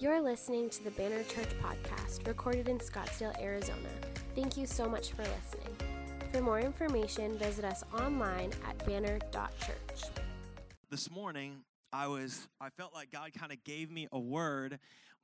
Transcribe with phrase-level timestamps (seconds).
[0.00, 3.88] You're listening to the Banner Church podcast, recorded in Scottsdale, Arizona.
[4.36, 5.76] Thank you so much for listening.
[6.30, 10.02] For more information, visit us online at banner.church.
[10.88, 14.78] This morning, I was I felt like God kind of gave me a word,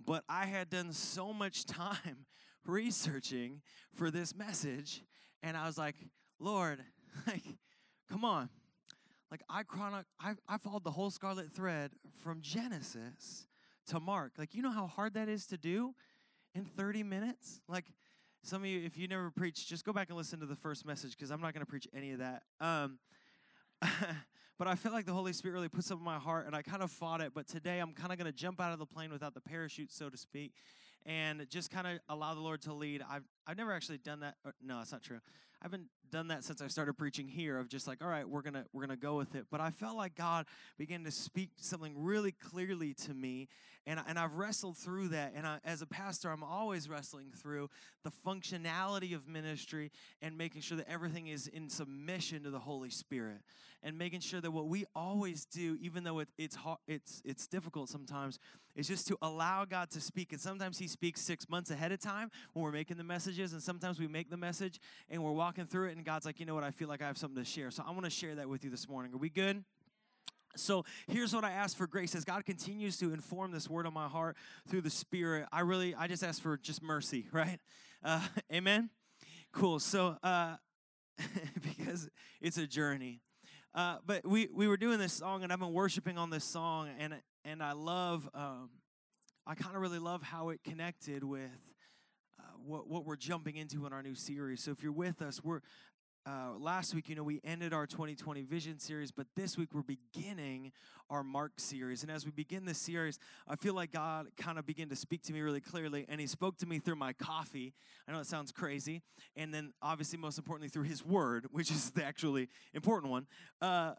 [0.04, 2.26] but I had done so much time
[2.66, 3.62] researching
[3.94, 5.04] for this message,
[5.40, 5.94] and I was like,
[6.40, 6.80] Lord,
[7.28, 7.44] like,
[8.10, 8.48] come on.
[9.30, 11.92] Like I chronic I, I followed the whole scarlet thread
[12.24, 13.46] from Genesis
[13.88, 14.32] to Mark.
[14.38, 15.94] Like, you know how hard that is to do
[16.54, 17.60] in 30 minutes?
[17.68, 17.86] Like,
[18.42, 20.84] some of you, if you never preached, just go back and listen to the first
[20.84, 22.42] message because I'm not going to preach any of that.
[22.60, 22.98] Um,
[24.58, 26.62] but I feel like the Holy Spirit really puts something in my heart, and I
[26.62, 27.32] kind of fought it.
[27.34, 29.92] But today, I'm kind of going to jump out of the plane without the parachute,
[29.92, 30.52] so to speak,
[31.06, 33.02] and just kind of allow the Lord to lead.
[33.08, 34.36] I've I've never actually done that.
[34.44, 35.20] Or, no, that's not true.
[35.62, 37.58] I haven't done that since I started preaching here.
[37.58, 39.46] Of just like, all right, we're gonna we're gonna go with it.
[39.50, 40.46] But I felt like God
[40.78, 43.48] began to speak something really clearly to me,
[43.86, 45.32] and and I've wrestled through that.
[45.34, 47.70] And I, as a pastor, I'm always wrestling through
[48.02, 49.90] the functionality of ministry
[50.22, 53.38] and making sure that everything is in submission to the Holy Spirit,
[53.82, 57.46] and making sure that what we always do, even though it, it's hard, it's it's
[57.46, 58.38] difficult sometimes,
[58.76, 60.32] is just to allow God to speak.
[60.32, 63.62] And sometimes He speaks six months ahead of time when we're making the messages, and
[63.62, 66.54] sometimes we make the message and we're walking through it, and God's like, you know
[66.54, 67.70] what, I feel like I have something to share.
[67.70, 69.12] So I want to share that with you this morning.
[69.12, 69.64] Are we good?
[70.56, 73.94] So here's what I ask for grace as God continues to inform this word on
[73.94, 74.36] my heart
[74.68, 75.46] through the Spirit.
[75.52, 77.58] I really, I just ask for just mercy, right?
[78.04, 78.20] Uh,
[78.52, 78.90] amen.
[79.52, 79.80] Cool.
[79.80, 80.56] So uh,
[81.54, 82.08] because
[82.40, 83.20] it's a journey.
[83.74, 86.88] Uh, but we we were doing this song, and I've been worshiping on this song,
[86.96, 87.14] and
[87.44, 88.70] and I love, um,
[89.46, 91.50] I kind of really love how it connected with
[92.64, 94.62] what what we're jumping into in our new series.
[94.62, 95.60] So if you're with us, we're
[96.26, 99.82] uh, last week, you know, we ended our 2020 Vision series, but this week we're
[99.82, 100.72] beginning
[101.10, 102.02] our Mark series.
[102.02, 105.22] And as we begin this series, I feel like God kind of began to speak
[105.24, 107.74] to me really clearly, and He spoke to me through my coffee.
[108.08, 109.02] I know it sounds crazy.
[109.36, 113.26] And then, obviously, most importantly, through His Word, which is the actually important one.
[113.60, 113.92] Uh,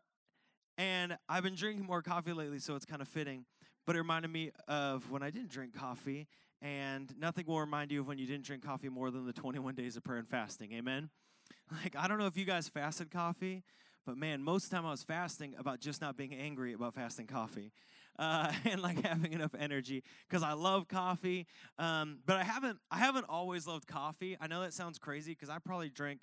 [0.79, 3.45] and I've been drinking more coffee lately, so it's kind of fitting.
[3.85, 6.27] But it reminded me of when I didn't drink coffee,
[6.61, 9.75] and nothing will remind you of when you didn't drink coffee more than the 21
[9.75, 10.73] days of prayer and fasting.
[10.73, 11.09] Amen?
[11.83, 13.63] Like, I don't know if you guys fasted coffee,
[14.05, 16.93] but man, most of the time I was fasting about just not being angry about
[16.93, 17.71] fasting coffee.
[18.17, 21.45] Uh, and like having enough energy because I love coffee,
[21.77, 24.37] um, but I haven't I haven't always loved coffee.
[24.39, 26.21] I know that sounds crazy because I probably drink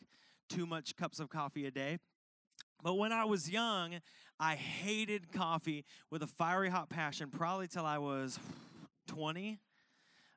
[0.48, 1.98] too much cups of coffee a day.
[2.82, 4.00] But when I was young,
[4.41, 8.38] I hated coffee with a fiery hot passion, probably till I was
[9.09, 9.59] 20.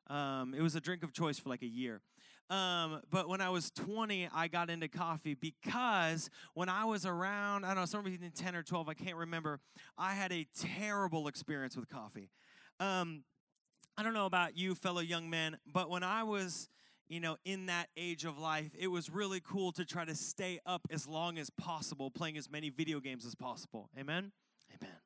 [0.08, 2.02] Um, it was a drink of choice for like a year.
[2.50, 7.66] Um, but when I was 20, I got into coffee because when I was around,
[7.66, 9.60] I don't know, somewhere between 10 or 12, I can't remember,
[9.98, 12.30] I had a terrible experience with coffee.
[12.80, 13.24] Um,
[13.98, 16.70] I don't know about you, fellow young men, but when I was,
[17.08, 20.60] you know, in that age of life, it was really cool to try to stay
[20.66, 23.90] up as long as possible, playing as many video games as possible.
[23.98, 24.34] Amen?
[24.72, 25.05] Amen.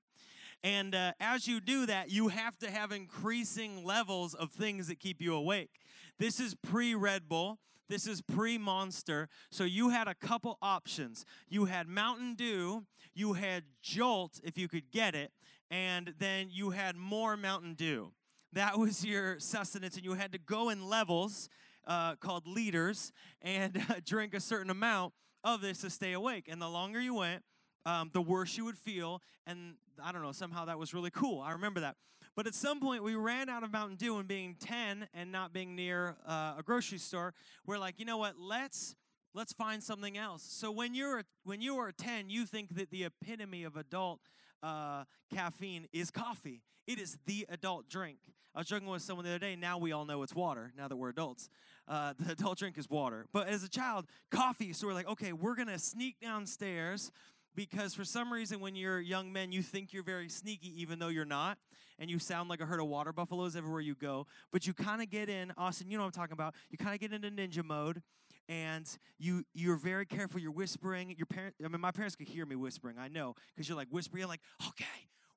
[0.64, 5.00] And uh, as you do that, you have to have increasing levels of things that
[5.00, 5.72] keep you awake.
[6.18, 7.59] This is pre Red Bull.
[7.88, 9.30] This is pre Monster.
[9.50, 11.25] So you had a couple options.
[11.48, 15.31] You had Mountain Dew, you had Jolt, if you could get it,
[15.72, 18.12] and then you had more Mountain Dew.
[18.53, 21.50] That was your sustenance, and you had to go in levels
[21.88, 23.12] uh, called liters
[23.42, 26.48] and uh, drink a certain amount of this to stay awake.
[26.48, 27.44] And the longer you went,
[27.90, 29.22] um, the worse you would feel.
[29.48, 31.42] And I don't know, somehow that was really cool.
[31.42, 31.96] I remember that.
[32.36, 35.52] But at some point, we ran out of Mountain Dew and being 10 and not
[35.52, 37.34] being near uh, a grocery store,
[37.66, 38.36] we're like, you know what?
[38.40, 38.96] Let's
[39.34, 40.44] let's find something else.
[40.44, 44.20] So when you're when you are 10, you think that the epitome of adult
[44.62, 46.62] uh, caffeine is coffee.
[46.88, 48.20] It is the adult drink.
[48.56, 49.56] I was joking with someone the other day.
[49.56, 50.72] Now we all know it's water.
[50.78, 51.50] Now that we're adults,
[51.88, 53.26] uh, the adult drink is water.
[53.32, 54.74] But as a child, coffee.
[54.74, 57.12] So we're like, okay, we're gonna sneak downstairs
[57.59, 61.09] because for some reason when you're young men you think you're very sneaky even though
[61.09, 61.58] you're not
[62.00, 65.01] and you sound like a herd of water buffaloes everywhere you go but you kind
[65.01, 67.30] of get in austin you know what i'm talking about you kind of get into
[67.30, 68.01] ninja mode
[68.48, 72.45] and you you're very careful you're whispering your parents i mean my parents could hear
[72.45, 74.86] me whispering i know because you're like whispering like okay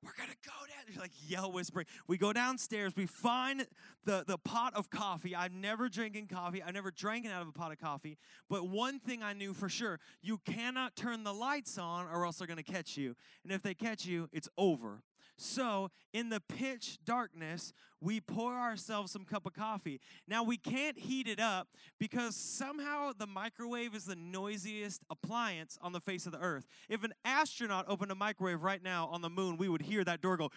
[0.03, 0.93] we're gonna go down.
[0.93, 1.85] You're like yell whispering.
[2.07, 2.93] We go downstairs.
[2.95, 3.65] We find
[4.05, 5.35] the the pot of coffee.
[5.35, 6.61] I've never drinking coffee.
[6.61, 8.17] I never drank it out of a pot of coffee.
[8.49, 12.37] But one thing I knew for sure: you cannot turn the lights on, or else
[12.37, 13.15] they're gonna catch you.
[13.43, 15.03] And if they catch you, it's over.
[15.37, 19.99] So, in the pitch darkness, we pour ourselves some cup of coffee.
[20.27, 21.69] Now, we can't heat it up
[21.99, 26.67] because somehow the microwave is the noisiest appliance on the face of the earth.
[26.87, 30.21] If an astronaut opened a microwave right now on the moon, we would hear that
[30.21, 30.49] door go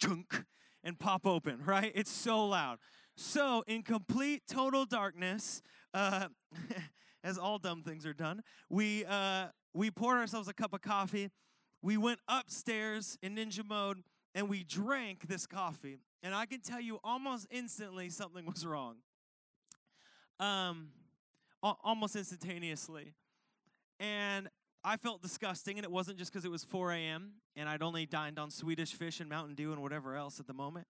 [0.00, 0.44] chunk
[0.84, 1.92] and pop open, right?
[1.94, 2.78] It's so loud.
[3.16, 5.60] So, in complete, total darkness,
[5.92, 6.28] uh,
[7.24, 11.30] as all dumb things are done, we, uh, we poured ourselves a cup of coffee.
[11.82, 14.02] We went upstairs in ninja mode
[14.34, 15.98] and we drank this coffee.
[16.22, 18.96] And I can tell you almost instantly something was wrong.
[20.38, 20.88] Um,
[21.62, 23.14] almost instantaneously.
[23.98, 24.48] And
[24.82, 27.32] I felt disgusting, and it wasn't just because it was 4 a.m.
[27.54, 30.54] and I'd only dined on Swedish fish and Mountain Dew and whatever else at the
[30.54, 30.86] moment.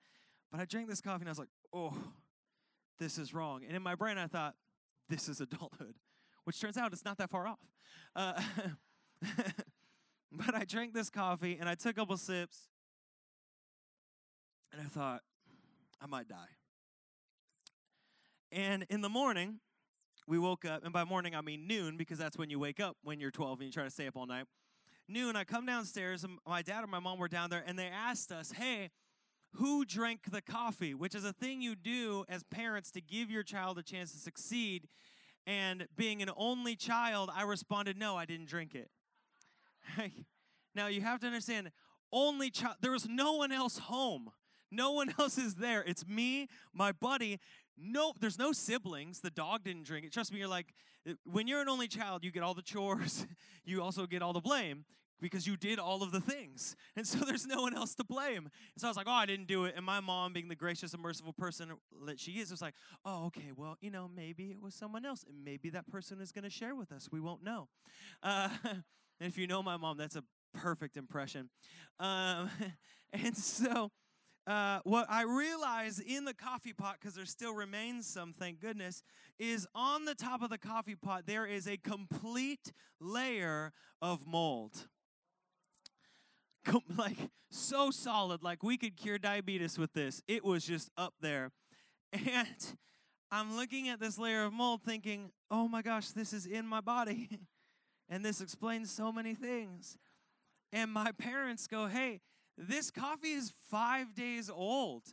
[0.52, 1.96] But I drank this coffee and I was like, oh,
[2.98, 3.62] this is wrong.
[3.66, 4.54] And in my brain, I thought,
[5.08, 5.96] this is adulthood,
[6.44, 7.58] which turns out it's not that far off.
[8.14, 8.40] Uh,
[10.32, 12.69] but I drank this coffee and I took a couple sips
[14.72, 15.22] and I thought,
[16.00, 16.48] I might die.
[18.52, 19.60] And in the morning,
[20.26, 22.96] we woke up, and by morning I mean noon because that's when you wake up
[23.02, 24.46] when you're 12 and you try to stay up all night.
[25.08, 27.88] Noon, I come downstairs, and my dad and my mom were down there, and they
[27.88, 28.90] asked us, Hey,
[29.54, 30.94] who drank the coffee?
[30.94, 34.18] Which is a thing you do as parents to give your child a chance to
[34.18, 34.86] succeed.
[35.46, 38.90] And being an only child, I responded, No, I didn't drink it.
[40.74, 41.70] now you have to understand,
[42.12, 44.30] only child, there was no one else home.
[44.70, 45.82] No one else is there.
[45.82, 47.40] It's me, my buddy,
[47.82, 49.20] no, there's no siblings.
[49.20, 50.12] The dog didn't drink it.
[50.12, 50.74] Trust me, you're like,
[51.08, 53.26] uh, when you're an only child, you get all the chores.
[53.64, 54.84] you also get all the blame
[55.20, 56.76] because you did all of the things.
[56.96, 58.38] And so there's no one else to blame.
[58.46, 59.74] And so I was like, oh, I didn't do it.
[59.76, 61.72] And my mom, being the gracious and merciful person
[62.06, 62.74] that she is, was like,
[63.04, 65.24] oh, okay, well, you know, maybe it was someone else.
[65.26, 67.08] And maybe that person is going to share with us.
[67.10, 67.68] We won't know.
[68.22, 68.82] Uh, and
[69.20, 71.48] if you know my mom, that's a perfect impression.
[71.98, 72.50] Um,
[73.12, 73.90] and so
[74.50, 79.04] uh, what I realize in the coffee pot, because there still remains some, thank goodness,
[79.38, 84.88] is on the top of the coffee pot, there is a complete layer of mold.
[86.64, 87.16] Com- like,
[87.48, 90.20] so solid, like we could cure diabetes with this.
[90.26, 91.52] It was just up there.
[92.12, 92.76] And
[93.30, 96.80] I'm looking at this layer of mold thinking, oh my gosh, this is in my
[96.80, 97.28] body.
[98.08, 99.96] and this explains so many things.
[100.72, 102.20] And my parents go, hey,
[102.68, 105.04] this coffee is five days old.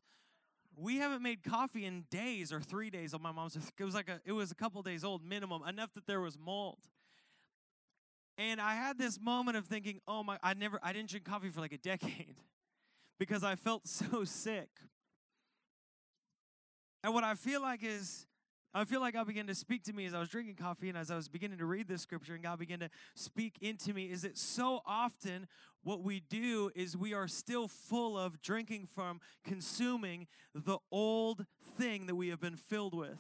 [0.76, 3.14] We haven't made coffee in days or three days.
[3.14, 5.94] On my mom's, it was like a, it was a couple days old minimum, enough
[5.94, 6.80] that there was mold.
[8.38, 11.50] And I had this moment of thinking, oh my, I never, I didn't drink coffee
[11.50, 12.36] for like a decade
[13.20, 14.70] because I felt so sick.
[17.04, 18.28] And what I feel like is
[18.74, 20.98] I feel like God began to speak to me as I was drinking coffee and
[20.98, 24.06] as I was beginning to read this scripture, and God began to speak into me.
[24.06, 25.48] Is that so often
[25.84, 31.46] what we do is we are still full of drinking from, consuming the old
[31.78, 33.20] thing that we have been filled with.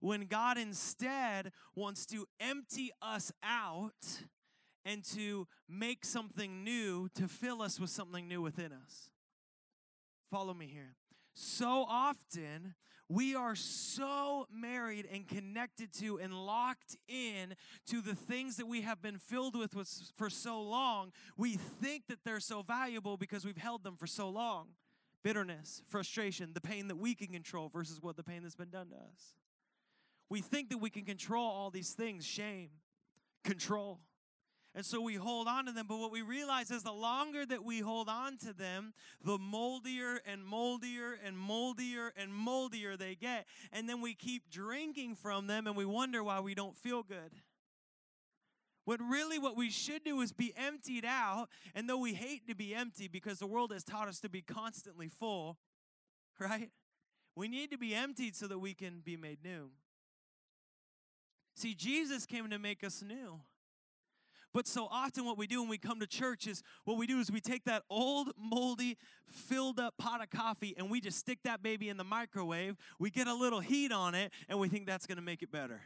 [0.00, 4.24] When God instead wants to empty us out
[4.84, 9.10] and to make something new, to fill us with something new within us.
[10.30, 10.96] Follow me here.
[11.34, 12.74] So often,
[13.08, 17.54] we are so married and connected to and locked in
[17.86, 19.74] to the things that we have been filled with
[20.16, 21.12] for so long.
[21.36, 24.68] We think that they're so valuable because we've held them for so long.
[25.22, 28.88] Bitterness, frustration, the pain that we can control versus what the pain that's been done
[28.90, 29.34] to us.
[30.28, 32.70] We think that we can control all these things shame,
[33.44, 34.00] control.
[34.76, 35.86] And so we hold on to them.
[35.88, 38.92] But what we realize is the longer that we hold on to them,
[39.24, 43.46] the moldier and moldier and moldier and moldier they get.
[43.72, 47.32] And then we keep drinking from them and we wonder why we don't feel good.
[48.84, 51.48] What really what we should do is be emptied out.
[51.74, 54.42] And though we hate to be empty because the world has taught us to be
[54.42, 55.56] constantly full,
[56.38, 56.70] right?
[57.34, 59.70] We need to be emptied so that we can be made new.
[61.54, 63.40] See, Jesus came to make us new.
[64.56, 67.20] But so often, what we do when we come to church is what we do
[67.20, 68.96] is we take that old, moldy,
[69.26, 72.78] filled up pot of coffee and we just stick that baby in the microwave.
[72.98, 75.52] We get a little heat on it and we think that's going to make it
[75.52, 75.82] better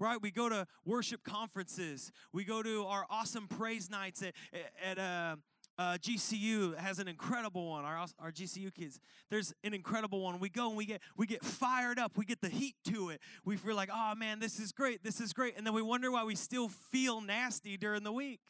[0.00, 0.22] right?
[0.22, 2.12] We go to worship conferences.
[2.32, 4.32] We go to our awesome praise nights at,
[4.80, 5.36] at, uh,
[5.78, 7.84] uh, GCU has an incredible one.
[7.84, 8.98] Our, our GCU kids,
[9.30, 10.40] there's an incredible one.
[10.40, 12.16] We go and we get we get fired up.
[12.16, 13.20] We get the heat to it.
[13.44, 15.04] We feel like, oh man, this is great.
[15.04, 15.56] This is great.
[15.56, 18.40] And then we wonder why we still feel nasty during the week,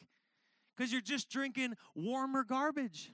[0.75, 3.11] because you're just drinking warmer garbage.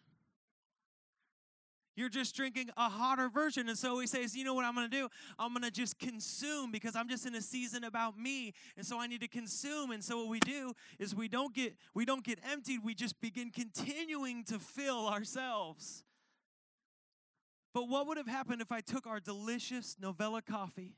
[1.96, 3.70] You're just drinking a hotter version.
[3.70, 5.08] And so he says, You know what I'm going to do?
[5.40, 8.54] I'm going to just consume because I'm just in a season about me.
[8.76, 9.92] And so I need to consume.
[9.92, 12.82] And so what we do is we don't get we don't get emptied.
[12.84, 16.04] We just begin continuing to fill ourselves.
[17.74, 20.96] But what would have happened if I took our delicious Novella coffee?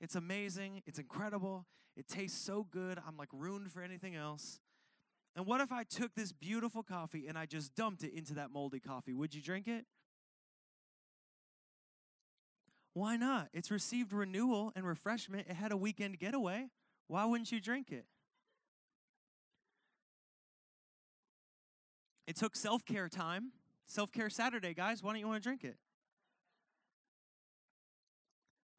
[0.00, 0.82] It's amazing.
[0.86, 1.66] It's incredible.
[1.96, 2.98] It tastes so good.
[3.06, 4.60] I'm like ruined for anything else.
[5.36, 8.50] And what if I took this beautiful coffee and I just dumped it into that
[8.50, 9.12] moldy coffee?
[9.12, 9.84] Would you drink it?
[12.98, 13.48] Why not?
[13.52, 15.46] It's received renewal and refreshment.
[15.48, 16.66] It had a weekend getaway.
[17.06, 18.06] Why wouldn't you drink it?
[22.26, 23.52] It took self care time.
[23.86, 25.00] Self care Saturday, guys.
[25.00, 25.76] Why don't you want to drink it?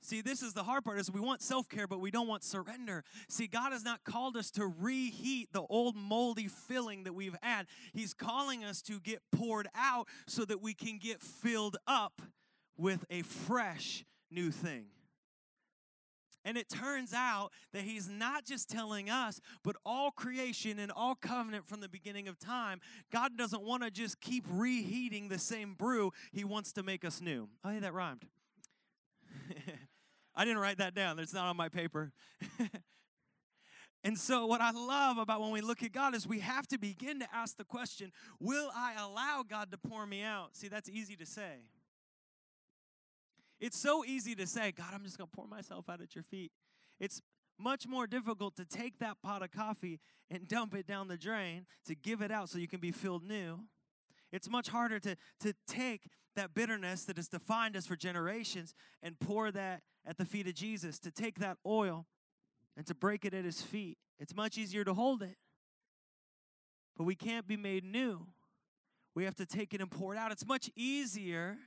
[0.01, 3.03] See, this is the hard part is we want self-care but we don't want surrender.
[3.29, 7.67] See, God has not called us to reheat the old moldy filling that we've had.
[7.93, 12.21] He's calling us to get poured out so that we can get filled up
[12.79, 14.85] with a fresh new thing.
[16.45, 21.13] And it turns out that he's not just telling us, but all creation and all
[21.13, 22.79] covenant from the beginning of time.
[23.11, 27.21] God doesn't want to just keep reheating the same brew, he wants to make us
[27.21, 27.49] new.
[27.63, 28.23] Oh, hey, that rhymed.
[30.35, 32.13] I didn't write that down, it's not on my paper.
[34.05, 36.79] and so, what I love about when we look at God is we have to
[36.79, 40.55] begin to ask the question Will I allow God to pour me out?
[40.55, 41.57] See, that's easy to say.
[43.59, 46.23] It's so easy to say, God, I'm just going to pour myself out at your
[46.23, 46.51] feet.
[46.99, 47.21] It's
[47.57, 49.99] much more difficult to take that pot of coffee
[50.31, 53.23] and dump it down the drain to give it out so you can be filled
[53.23, 53.59] new.
[54.31, 58.73] It's much harder to, to take that bitterness that has defined us for generations
[59.03, 62.05] and pour that at the feet of Jesus, to take that oil
[62.77, 63.97] and to break it at his feet.
[64.19, 65.35] It's much easier to hold it.
[66.95, 68.27] But we can't be made new.
[69.15, 70.31] We have to take it and pour it out.
[70.31, 71.57] It's much easier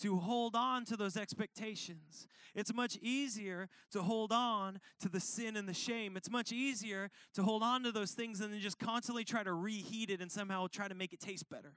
[0.00, 2.26] to hold on to those expectations.
[2.54, 6.16] It's much easier to hold on to the sin and the shame.
[6.16, 9.52] It's much easier to hold on to those things than to just constantly try to
[9.52, 11.74] reheat it and somehow try to make it taste better.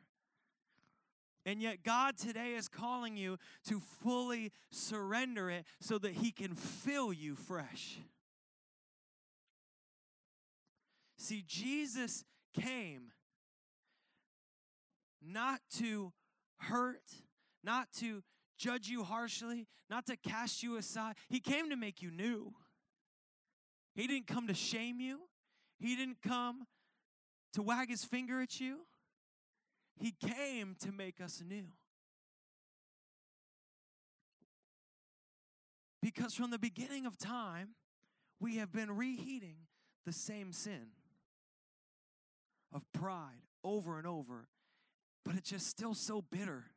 [1.46, 3.38] And yet, God today is calling you
[3.68, 7.98] to fully surrender it so that He can fill you fresh.
[11.18, 12.24] See, Jesus
[12.60, 13.12] came
[15.24, 16.14] not to
[16.58, 17.04] hurt,
[17.64, 18.24] not to
[18.58, 21.16] judge you harshly, not to cast you aside.
[21.30, 22.54] He came to make you new.
[23.96, 25.20] He didn't come to shame you,
[25.80, 26.66] He didn't come
[27.54, 28.80] to wag His finger at you.
[29.98, 31.68] He came to make us new.
[36.02, 37.76] Because from the beginning of time,
[38.40, 39.58] we have been reheating
[40.06, 40.88] the same sin
[42.74, 44.48] of pride over and over,
[45.24, 46.71] but it's just still so bitter.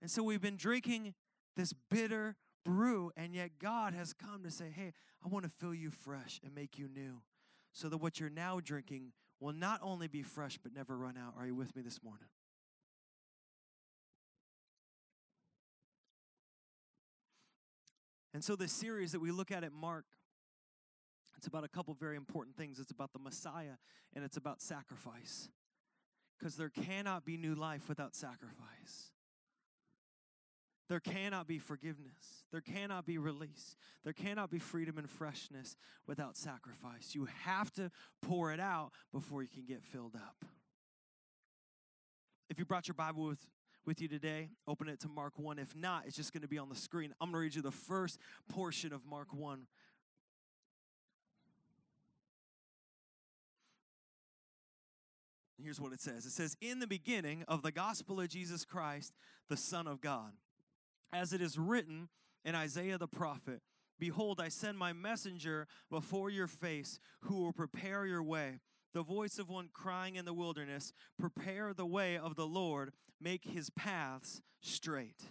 [0.00, 1.14] And so we've been drinking
[1.56, 4.92] this bitter brew, and yet God has come to say, Hey,
[5.24, 7.22] I want to fill you fresh and make you new,
[7.72, 11.34] so that what you're now drinking will not only be fresh but never run out.
[11.38, 12.28] Are you with me this morning?
[18.32, 20.04] And so, this series that we look at at Mark,
[21.36, 22.78] it's about a couple very important things.
[22.78, 23.76] It's about the Messiah
[24.14, 25.48] and it's about sacrifice.
[26.38, 29.10] Because there cannot be new life without sacrifice.
[30.90, 32.42] There cannot be forgiveness.
[32.50, 33.76] There cannot be release.
[34.02, 35.76] There cannot be freedom and freshness
[36.08, 37.14] without sacrifice.
[37.14, 37.92] You have to
[38.22, 40.44] pour it out before you can get filled up.
[42.50, 43.38] If you brought your Bible with,
[43.86, 45.60] with you today, open it to Mark 1.
[45.60, 47.14] If not, it's just going to be on the screen.
[47.20, 48.18] I'm going to read you the first
[48.48, 49.68] portion of Mark 1.
[55.62, 59.14] Here's what it says it says, In the beginning of the gospel of Jesus Christ,
[59.48, 60.32] the Son of God
[61.12, 62.08] as it is written
[62.44, 63.60] in Isaiah the prophet
[63.98, 68.60] Behold, I send my messenger before your face who will prepare your way.
[68.94, 73.44] The voice of one crying in the wilderness, Prepare the way of the Lord, make
[73.44, 75.22] his paths straight.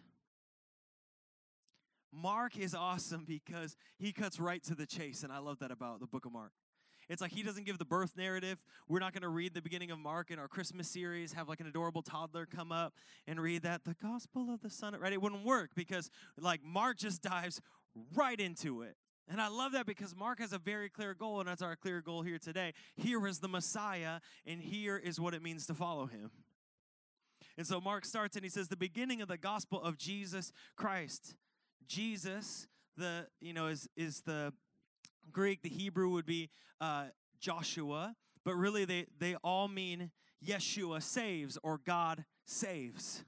[2.13, 5.99] Mark is awesome because he cuts right to the chase, and I love that about
[5.99, 6.51] the book of Mark.
[7.09, 8.59] It's like he doesn't give the birth narrative.
[8.87, 11.59] We're not going to read the beginning of Mark in our Christmas series, have like
[11.59, 12.93] an adorable toddler come up
[13.27, 15.11] and read that, the gospel of the Son, right?
[15.11, 17.61] It wouldn't work because like Mark just dives
[18.13, 18.95] right into it.
[19.27, 22.01] And I love that because Mark has a very clear goal, and that's our clear
[22.01, 22.73] goal here today.
[22.95, 26.31] Here is the Messiah, and here is what it means to follow him.
[27.55, 31.35] And so Mark starts and he says, The beginning of the gospel of Jesus Christ.
[31.87, 34.53] Jesus, the, you know, is, is the
[35.31, 36.49] Greek, the Hebrew would be
[36.81, 37.05] uh,
[37.39, 40.11] Joshua, but really they, they all mean
[40.45, 43.23] Yeshua saves or God saves,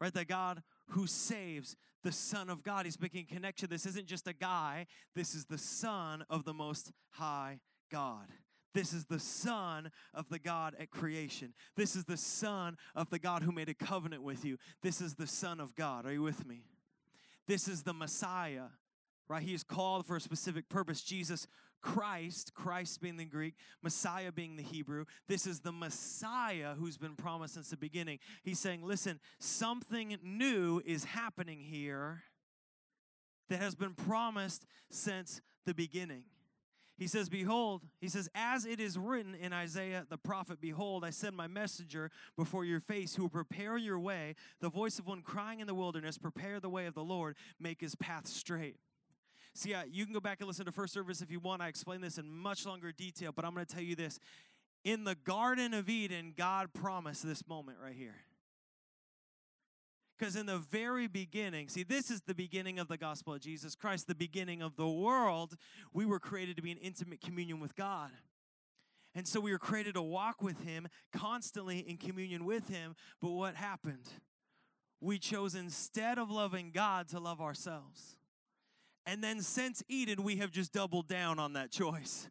[0.00, 0.12] right?
[0.12, 2.84] The God who saves the Son of God.
[2.84, 3.68] He's making connection.
[3.70, 8.26] This isn't just a guy, this is the Son of the Most High God.
[8.72, 11.54] This is the Son of the God at creation.
[11.76, 14.58] This is the Son of the God who made a covenant with you.
[14.82, 16.06] This is the Son of God.
[16.06, 16.62] Are you with me?
[17.48, 18.66] This is the Messiah
[19.30, 19.44] right?
[19.44, 21.02] He is called for a specific purpose.
[21.02, 21.46] Jesus
[21.82, 25.04] Christ, Christ being the Greek, Messiah being the Hebrew.
[25.28, 28.18] This is the Messiah who's been promised since the beginning.
[28.42, 32.24] He's saying, listen, something new is happening here,
[33.50, 36.24] that has been promised since the beginning.
[36.98, 41.10] He says, Behold, he says, as it is written in Isaiah the prophet, Behold, I
[41.10, 45.22] send my messenger before your face who will prepare your way, the voice of one
[45.22, 48.76] crying in the wilderness, prepare the way of the Lord, make his path straight.
[49.54, 51.62] See, yeah, you can go back and listen to first service if you want.
[51.62, 54.18] I explain this in much longer detail, but I'm going to tell you this.
[54.84, 58.16] In the Garden of Eden, God promised this moment right here.
[60.18, 63.74] Because in the very beginning, see, this is the beginning of the gospel of Jesus
[63.74, 65.56] Christ, the beginning of the world.
[65.94, 68.10] We were created to be in intimate communion with God.
[69.14, 72.94] And so we were created to walk with Him, constantly in communion with Him.
[73.20, 74.08] But what happened?
[75.00, 78.16] We chose instead of loving God to love ourselves.
[79.06, 82.28] And then since Eden, we have just doubled down on that choice.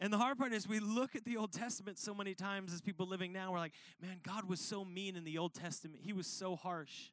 [0.00, 2.80] And the hard part is we look at the Old Testament so many times as
[2.80, 6.00] people living now, we're like, man, God was so mean in the Old Testament.
[6.04, 7.10] He was so harsh.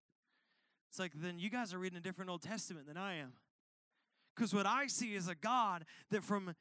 [0.91, 3.33] It's like, then you guys are reading a different Old Testament than I am.
[4.35, 6.53] Because what I see is a God that from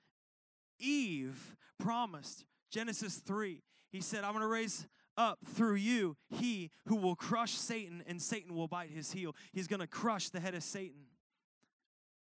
[0.79, 6.97] Eve promised, Genesis 3, he said, I'm going to raise up through you he who
[6.97, 9.35] will crush Satan, and Satan will bite his heel.
[9.53, 11.03] He's going to crush the head of Satan.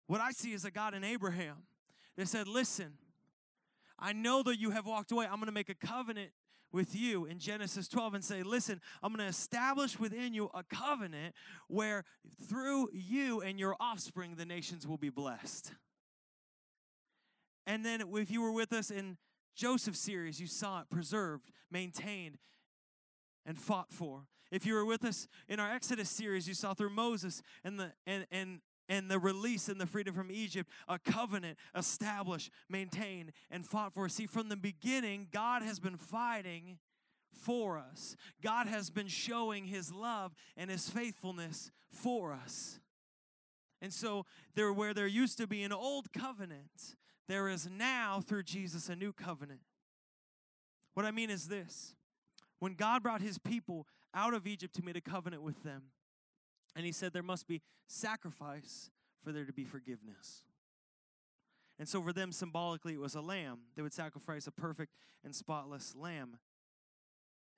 [0.06, 1.56] What I see is a God in Abraham
[2.16, 2.94] that said, Listen,
[3.98, 5.26] I know that you have walked away.
[5.26, 6.30] I'm going to make a covenant
[6.72, 10.62] with you in Genesis 12 and say, Listen, I'm going to establish within you a
[10.62, 11.34] covenant
[11.68, 12.04] where
[12.48, 15.72] through you and your offspring the nations will be blessed.
[17.66, 19.16] And then if you were with us in
[19.56, 22.38] Joseph's series, you saw it preserved, maintained,
[23.44, 24.26] and fought for.
[24.52, 27.92] If you were with us in our Exodus series, you saw through Moses and the
[28.06, 33.66] and and and the release and the freedom from Egypt, a covenant established, maintained, and
[33.66, 34.08] fought for.
[34.08, 36.78] See, from the beginning, God has been fighting
[37.32, 38.16] for us.
[38.42, 42.80] God has been showing his love and his faithfulness for us.
[43.82, 44.24] And so,
[44.54, 46.96] there where there used to be an old covenant,
[47.28, 49.60] there is now through Jesus a new covenant.
[50.94, 51.94] What I mean is this
[52.58, 55.82] when God brought his people out of Egypt, he made a covenant with them.
[56.76, 58.90] And he said there must be sacrifice
[59.24, 60.42] for there to be forgiveness.
[61.78, 63.60] And so for them, symbolically, it was a lamb.
[63.74, 64.92] They would sacrifice a perfect
[65.24, 66.38] and spotless lamb.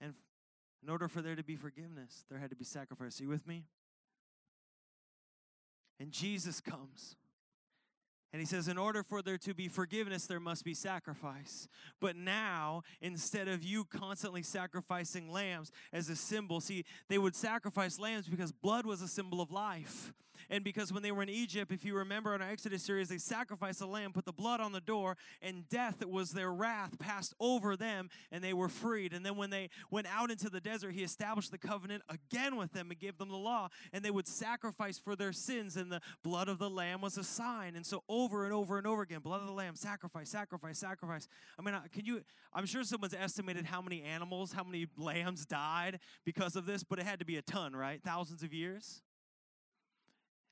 [0.00, 0.14] And
[0.82, 3.20] in order for there to be forgiveness, there had to be sacrifice.
[3.20, 3.64] Are you with me?
[6.00, 7.16] And Jesus comes.
[8.32, 11.66] And he says, in order for there to be forgiveness, there must be sacrifice.
[11.98, 17.98] But now, instead of you constantly sacrificing lambs as a symbol, see, they would sacrifice
[17.98, 20.12] lambs because blood was a symbol of life.
[20.50, 23.18] And because when they were in Egypt, if you remember in our Exodus series, they
[23.18, 27.34] sacrificed a lamb, put the blood on the door, and death was their wrath passed
[27.38, 29.12] over them, and they were freed.
[29.12, 32.72] And then when they went out into the desert, he established the covenant again with
[32.72, 36.00] them and gave them the law, and they would sacrifice for their sins, and the
[36.24, 37.76] blood of the lamb was a sign.
[37.76, 41.28] And so over and over and over again, blood of the lamb, sacrifice, sacrifice, sacrifice.
[41.58, 42.22] I mean, can you?
[42.52, 46.98] I'm sure someone's estimated how many animals, how many lambs died because of this, but
[46.98, 48.00] it had to be a ton, right?
[48.02, 49.02] Thousands of years.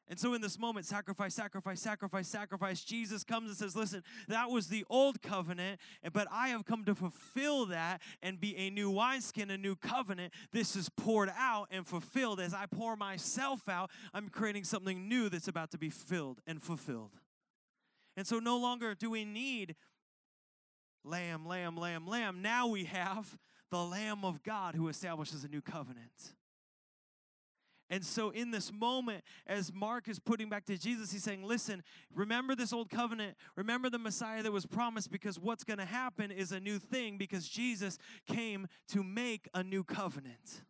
[0.08, 4.50] And so, in this moment, sacrifice, sacrifice, sacrifice, sacrifice, Jesus comes and says, Listen, that
[4.50, 5.80] was the old covenant,
[6.12, 10.32] but I have come to fulfill that and be a new wineskin, a new covenant.
[10.52, 12.38] This is poured out and fulfilled.
[12.38, 16.62] As I pour myself out, I'm creating something new that's about to be filled and
[16.62, 17.10] fulfilled.
[18.16, 19.74] And so, no longer do we need
[21.02, 22.42] lamb, lamb, lamb, lamb.
[22.42, 23.36] Now we have
[23.70, 26.34] the Lamb of God who establishes a new covenant.
[27.88, 31.82] And so, in this moment, as Mark is putting back to Jesus, he's saying, Listen,
[32.14, 33.36] remember this old covenant.
[33.54, 37.16] Remember the Messiah that was promised because what's going to happen is a new thing
[37.16, 40.62] because Jesus came to make a new covenant.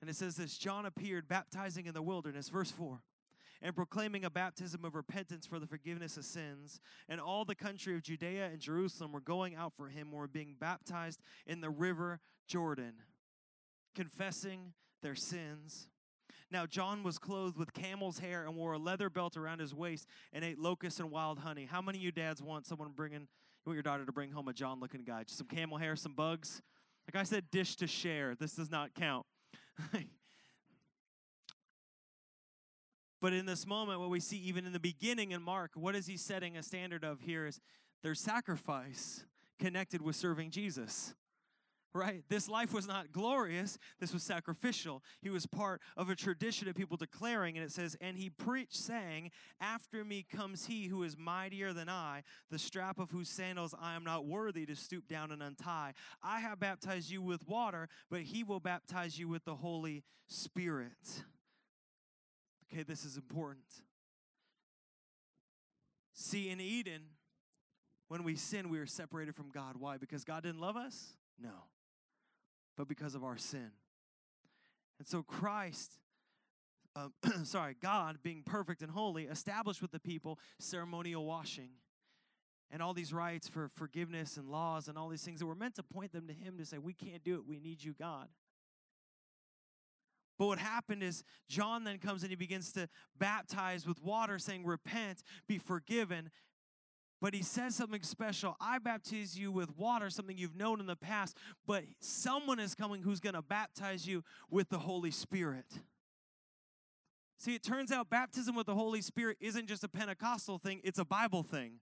[0.00, 3.00] And it says this John appeared baptizing in the wilderness, verse 4
[3.62, 6.80] and proclaiming a baptism of repentance for the forgiveness of sins.
[7.08, 10.54] And all the country of Judea and Jerusalem were going out for him, were being
[10.60, 12.92] baptized in the river Jordan,
[13.94, 14.74] confessing
[15.04, 15.86] their sins.
[16.50, 20.08] Now, John was clothed with camel's hair and wore a leather belt around his waist
[20.32, 21.68] and ate locusts and wild honey.
[21.70, 23.28] How many of you dads want someone bringing, you
[23.66, 25.22] want your daughter to bring home a John looking guy?
[25.24, 26.60] Just some camel hair, some bugs?
[27.06, 28.34] Like I said, dish to share.
[28.34, 29.26] This does not count.
[33.20, 36.06] but in this moment, what we see even in the beginning in Mark, what is
[36.06, 37.60] he setting a standard of here is
[38.02, 39.24] their sacrifice
[39.58, 41.14] connected with serving Jesus
[41.94, 42.24] right?
[42.28, 45.02] This life was not glorious, this was sacrificial.
[45.22, 48.76] He was part of a tradition of people declaring, and it says, And he preached,
[48.76, 49.30] saying,
[49.60, 53.94] After me comes he who is mightier than I, the strap of whose sandals I
[53.94, 55.94] am not worthy to stoop down and untie.
[56.22, 61.22] I have baptized you with water, but he will baptize you with the Holy Spirit.
[62.72, 63.64] okay, this is important.
[66.12, 67.02] See, in Eden,
[68.08, 69.76] when we sin, we are separated from God.
[69.78, 69.96] Why?
[69.96, 71.14] Because God didn't love us?
[71.40, 71.50] No.
[72.76, 73.70] But because of our sin.
[74.98, 75.98] And so Christ,
[76.96, 77.08] uh,
[77.44, 81.70] sorry, God being perfect and holy, established with the people ceremonial washing
[82.70, 85.76] and all these rites for forgiveness and laws and all these things that were meant
[85.76, 88.28] to point them to Him to say, We can't do it, we need you, God.
[90.38, 94.64] But what happened is John then comes and he begins to baptize with water, saying,
[94.64, 96.30] Repent, be forgiven.
[97.24, 98.54] But he says something special.
[98.60, 103.00] I baptize you with water, something you've known in the past, but someone is coming
[103.00, 105.64] who's going to baptize you with the Holy Spirit.
[107.38, 110.98] See, it turns out baptism with the Holy Spirit isn't just a Pentecostal thing, it's
[110.98, 111.76] a Bible thing.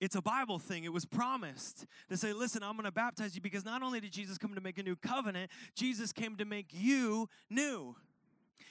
[0.00, 0.84] It's a Bible thing.
[0.84, 4.12] It was promised to say, listen, I'm going to baptize you because not only did
[4.12, 7.96] Jesus come to make a new covenant, Jesus came to make you new.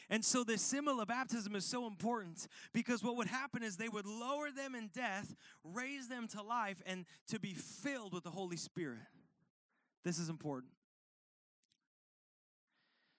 [0.09, 3.89] And so this symbol of baptism is so important because what would happen is they
[3.89, 8.29] would lower them in death, raise them to life, and to be filled with the
[8.29, 8.99] Holy Spirit.
[10.03, 10.73] This is important.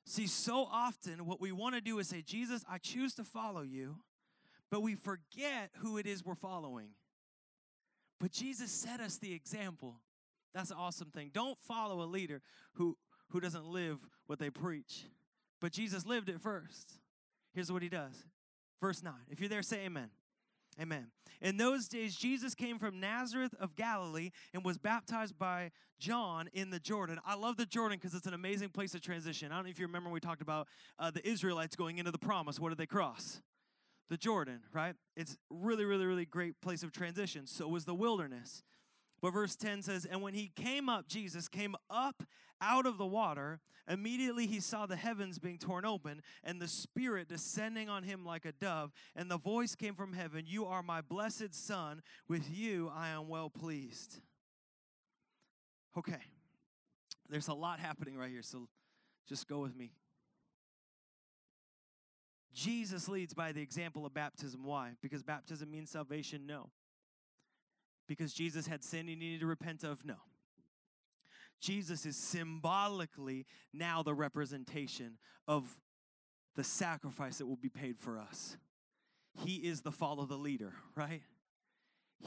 [0.07, 3.63] See, so often what we want to do is say, Jesus, I choose to follow
[3.63, 3.97] you,
[4.71, 6.91] but we forget who it is we're following.
[8.21, 9.97] But Jesus set us the example.
[10.55, 11.31] That's an awesome thing.
[11.33, 12.43] Don't follow a leader
[12.75, 12.97] who,
[13.31, 15.05] who doesn't live what they preach.
[15.61, 16.95] But Jesus lived it first.
[17.55, 18.25] Here's what he does.
[18.81, 19.13] Verse 9.
[19.31, 20.11] If you're there, say amen.
[20.81, 21.07] Amen.
[21.41, 26.71] In those days, Jesus came from Nazareth of Galilee and was baptized by John in
[26.71, 27.21] the Jordan.
[27.25, 29.53] I love the Jordan because it's an amazing place of transition.
[29.53, 30.67] I don't know if you remember when we talked about
[30.99, 32.59] uh, the Israelites going into the promise.
[32.59, 33.41] What did they cross?
[34.11, 34.95] the Jordan, right?
[35.17, 37.47] It's really, really, really great place of transition.
[37.47, 38.63] So was the wilderness.
[39.25, 42.25] But verse 10 says, And when he came up, Jesus came up
[42.61, 43.59] out of the water,
[43.89, 48.45] immediately he saw the heavens being torn open and the Spirit descending on him like
[48.45, 48.93] a dove.
[49.17, 53.27] And the voice came from heaven You are my blessed Son, with you I am
[53.27, 54.21] well pleased.
[55.97, 56.21] Okay,
[57.31, 58.69] there's a lot happening right here, so
[59.27, 59.93] just go with me.
[62.53, 64.65] Jesus leads by the example of baptism.
[64.65, 64.97] Why?
[65.01, 66.45] Because baptism means salvation?
[66.47, 66.69] No.
[68.07, 70.05] Because Jesus had sin he needed to repent of?
[70.05, 70.17] No.
[71.61, 75.79] Jesus is symbolically now the representation of
[76.57, 78.57] the sacrifice that will be paid for us.
[79.45, 81.23] He is the follow the leader, right?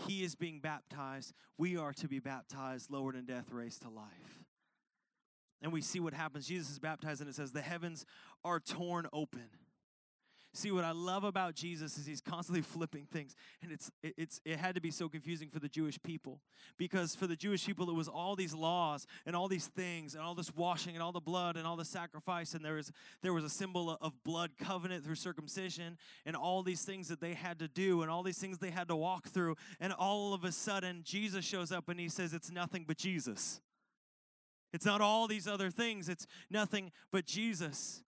[0.05, 1.33] He is being baptized.
[1.57, 4.43] We are to be baptized, lowered in death, raised to life.
[5.61, 6.47] And we see what happens.
[6.47, 8.05] Jesus is baptized, and it says, The heavens
[8.43, 9.49] are torn open.
[10.57, 13.35] See, what I love about Jesus is he's constantly flipping things.
[13.61, 16.41] And it's, it's, it had to be so confusing for the Jewish people
[16.79, 20.23] because for the Jewish people, it was all these laws and all these things and
[20.23, 22.55] all this washing and all the blood and all the sacrifice.
[22.55, 22.91] And there was,
[23.21, 27.35] there was a symbol of blood covenant through circumcision and all these things that they
[27.35, 29.57] had to do and all these things they had to walk through.
[29.79, 33.61] And all of a sudden, Jesus shows up and he says, It's nothing but Jesus.
[34.73, 38.01] It's not all these other things, it's nothing but Jesus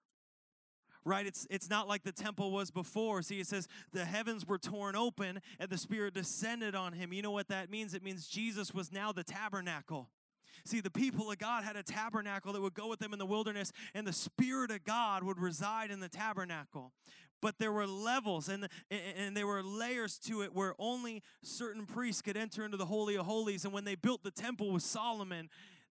[1.05, 1.25] right?
[1.25, 3.21] It's, it's not like the temple was before.
[3.21, 7.13] See, it says the heavens were torn open and the Spirit descended on him.
[7.13, 7.93] You know what that means?
[7.93, 10.09] It means Jesus was now the tabernacle.
[10.65, 13.25] See, the people of God had a tabernacle that would go with them in the
[13.25, 16.91] wilderness, and the Spirit of God would reside in the tabernacle.
[17.41, 22.21] But there were levels and, and there were layers to it where only certain priests
[22.21, 23.63] could enter into the Holy of Holies.
[23.63, 25.49] And when they built the temple with Solomon,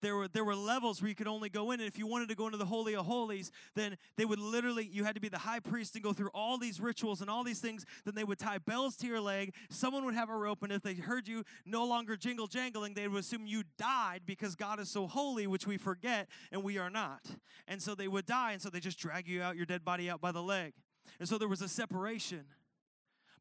[0.05, 2.29] there were there were levels where you could only go in and if you wanted
[2.29, 5.29] to go into the holy of holies then they would literally you had to be
[5.29, 8.25] the high priest and go through all these rituals and all these things then they
[8.25, 11.27] would tie bells to your leg someone would have a rope and if they heard
[11.27, 15.47] you no longer jingle jangling they would assume you died because god is so holy
[15.47, 17.23] which we forget and we are not.
[17.67, 20.11] And so they would die and so they just drag you out your dead body
[20.11, 20.73] out by the leg.
[21.21, 22.45] And so there was a separation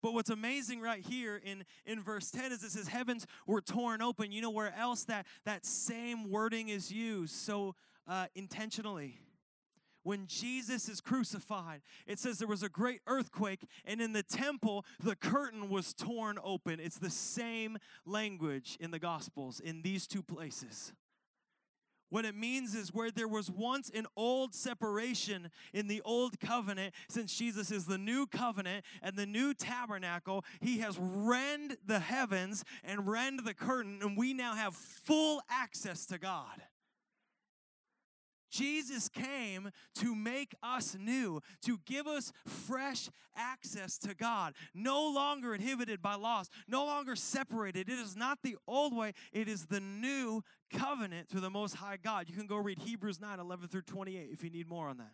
[0.04, 4.02] but what's amazing right here in, in verse 10 is it says, Heavens were torn
[4.02, 4.34] open.
[4.34, 7.74] You know where else that, that same wording is used so
[8.08, 9.18] uh, intentionally?
[10.06, 14.86] when Jesus is crucified, it says there was a great earthquake, and in the temple,
[15.02, 16.82] the curtain was torn open.
[16.82, 20.92] It's the same language in the Gospels in these two places.
[22.13, 26.93] What it means is where there was once an old separation in the old covenant,
[27.10, 32.63] since Jesus is the new covenant and the new tabernacle, he has rend the heavens
[32.84, 36.62] and rend the curtain, and we now have full access to God.
[38.54, 45.56] Jesus came to make us new, to give us fresh access to God, no longer
[45.56, 47.89] inhibited by laws, no longer separated.
[47.89, 51.98] It is not the old way, it is the new covenant through the Most High
[51.98, 52.30] God.
[52.30, 55.13] You can go read Hebrews 9 11 through 28 if you need more on that.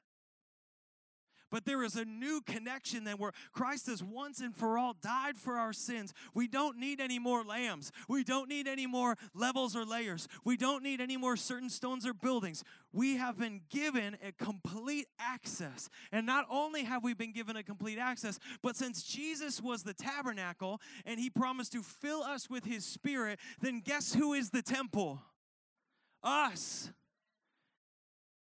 [1.51, 5.37] But there is a new connection then where Christ has once and for all died
[5.37, 6.13] for our sins.
[6.33, 7.91] We don't need any more lambs.
[8.07, 10.27] We don't need any more levels or layers.
[10.43, 12.63] We don't need any more certain stones or buildings.
[12.91, 15.89] We have been given a complete access.
[16.11, 19.93] And not only have we been given a complete access, but since Jesus was the
[19.93, 24.61] tabernacle and he promised to fill us with his spirit, then guess who is the
[24.61, 25.21] temple?
[26.23, 26.91] Us.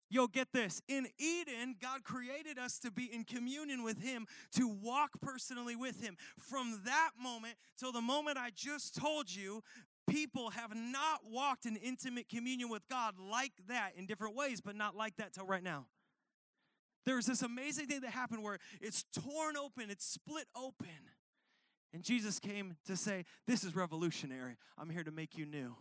[0.09, 0.81] Yo, get this.
[0.87, 6.01] In Eden, God created us to be in communion with Him, to walk personally with
[6.01, 6.15] Him.
[6.37, 9.63] From that moment till the moment I just told you,
[10.07, 14.75] people have not walked in intimate communion with God like that in different ways, but
[14.75, 15.87] not like that till right now.
[17.05, 20.87] There's this amazing thing that happened where it's torn open, it's split open.
[21.93, 24.57] And Jesus came to say, This is revolutionary.
[24.77, 25.75] I'm here to make you new.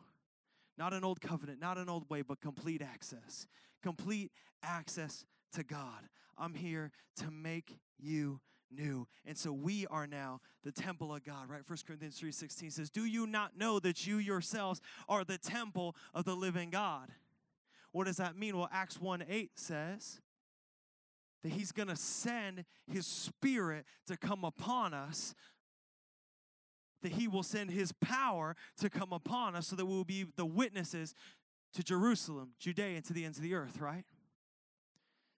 [0.76, 3.46] Not an old covenant, not an old way, but complete access
[3.85, 6.09] complete access to God.
[6.38, 9.07] I'm here to make you new.
[9.27, 11.62] And so we are now the temple of God, right?
[11.68, 16.25] 1 Corinthians 3:16 says, "Do you not know that you yourselves are the temple of
[16.25, 17.14] the living God?"
[17.92, 18.57] What does that mean?
[18.57, 20.23] Well, Acts 1:8 says
[21.42, 25.35] that he's going to send his spirit to come upon us
[27.03, 30.25] that he will send his power to come upon us so that we will be
[30.37, 31.14] the witnesses
[31.74, 34.04] to Jerusalem, Judea, and to the ends of the earth, right?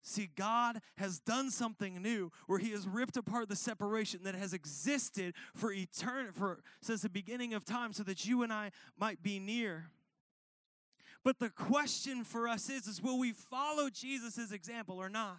[0.03, 4.53] See, God has done something new where He has ripped apart the separation that has
[4.53, 9.22] existed for eternity, for since the beginning of time, so that you and I might
[9.22, 9.90] be near.
[11.25, 15.38] But the question for us is, is will we follow Jesus' example or not?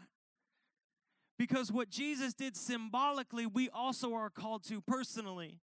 [1.40, 5.62] Because what Jesus did symbolically, we also are called to personally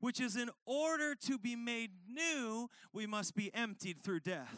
[0.00, 4.54] which is in order to be made new, we must be emptied through death.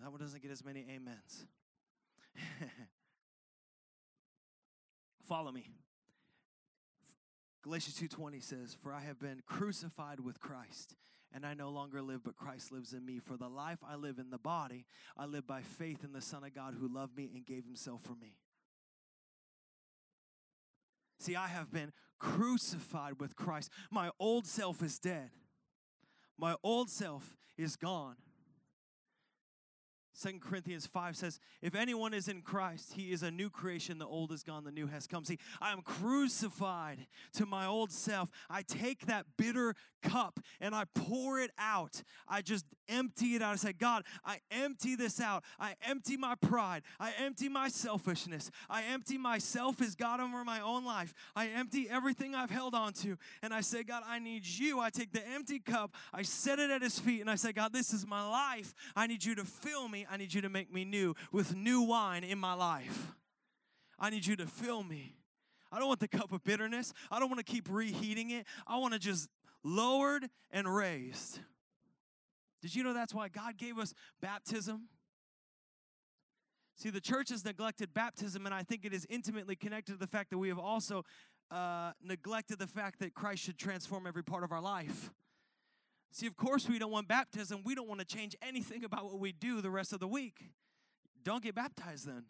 [0.00, 1.46] That one doesn't get as many amens.
[5.28, 5.70] Follow me.
[7.62, 10.94] Galatians 2:20 says, "For I have been crucified with Christ,
[11.32, 13.18] and I no longer live, but Christ lives in me.
[13.18, 16.44] For the life I live in the body, I live by faith in the Son
[16.44, 18.36] of God who loved me and gave himself for me."
[21.20, 23.70] See, I have been crucified with Christ.
[23.90, 25.30] My old self is dead.
[26.38, 28.16] My old self is gone.
[30.18, 33.98] Second Corinthians 5 says, If anyone is in Christ, he is a new creation.
[33.98, 35.24] The old is gone, the new has come.
[35.24, 38.28] See, I am crucified to my old self.
[38.50, 42.02] I take that bitter cup and I pour it out.
[42.26, 43.52] I just empty it out.
[43.52, 45.44] I say, God, I empty this out.
[45.60, 46.82] I empty my pride.
[46.98, 48.50] I empty my selfishness.
[48.68, 51.14] I empty myself as God over my own life.
[51.36, 53.18] I empty everything I've held on to.
[53.40, 54.80] And I say, God, I need you.
[54.80, 57.72] I take the empty cup, I set it at his feet, and I say, God,
[57.72, 58.74] this is my life.
[58.96, 60.06] I need you to fill me.
[60.10, 63.12] I need you to make me new with new wine in my life.
[63.98, 65.16] I need you to fill me.
[65.70, 66.92] I don't want the cup of bitterness.
[67.10, 68.46] I don't want to keep reheating it.
[68.66, 69.28] I want to just
[69.62, 71.40] lowered and raised.
[72.62, 74.88] Did you know that's why God gave us baptism?
[76.76, 80.06] See, the church has neglected baptism, and I think it is intimately connected to the
[80.06, 81.04] fact that we have also
[81.50, 85.10] uh, neglected the fact that Christ should transform every part of our life.
[86.10, 87.62] See, of course, we don't want baptism.
[87.64, 90.50] We don't want to change anything about what we do the rest of the week.
[91.22, 92.24] Don't get baptized then.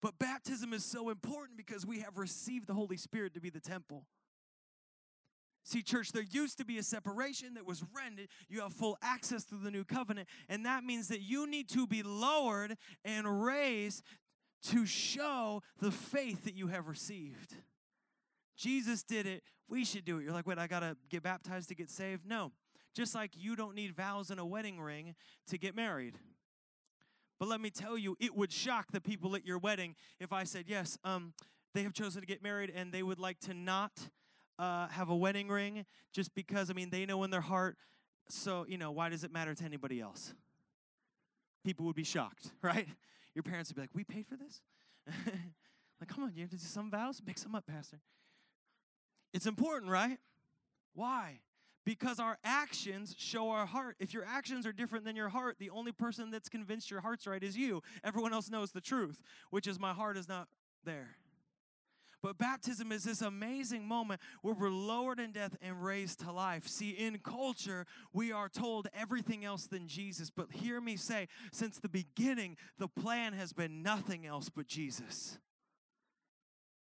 [0.00, 3.60] But baptism is so important because we have received the Holy Spirit to be the
[3.60, 4.04] temple.
[5.64, 8.28] See, church, there used to be a separation that was rendered.
[8.48, 11.86] You have full access to the new covenant, and that means that you need to
[11.86, 14.02] be lowered and raised
[14.62, 17.56] to show the faith that you have received.
[18.56, 20.24] Jesus did it, we should do it.
[20.24, 22.26] You're like, wait, I gotta get baptized to get saved?
[22.26, 22.52] No.
[22.94, 25.14] Just like you don't need vows and a wedding ring
[25.48, 26.14] to get married.
[27.38, 30.44] But let me tell you, it would shock the people at your wedding if I
[30.44, 31.32] said, yes, um,
[31.74, 33.92] they have chosen to get married and they would like to not
[34.58, 37.76] uh, have a wedding ring just because, I mean, they know in their heart,
[38.28, 40.34] so, you know, why does it matter to anybody else?
[41.64, 42.88] People would be shocked, right?
[43.34, 44.60] Your parents would be like, we paid for this?
[46.00, 47.22] like, come on, you have to do some vows?
[47.24, 48.00] Make some up, Pastor.
[49.32, 50.18] It's important, right?
[50.94, 51.40] Why?
[51.84, 53.96] Because our actions show our heart.
[53.98, 57.26] If your actions are different than your heart, the only person that's convinced your heart's
[57.26, 57.82] right is you.
[58.04, 60.48] Everyone else knows the truth, which is my heart is not
[60.84, 61.16] there.
[62.20, 66.66] But baptism is this amazing moment where we're lowered in death and raised to life.
[66.66, 70.28] See, in culture, we are told everything else than Jesus.
[70.28, 75.38] But hear me say, since the beginning, the plan has been nothing else but Jesus.